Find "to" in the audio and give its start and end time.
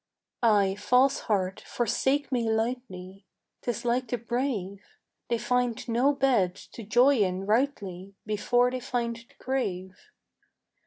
6.55-6.81